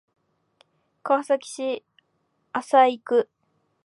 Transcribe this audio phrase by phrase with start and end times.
[1.03, 1.85] 川崎市
[2.51, 3.29] 麻生区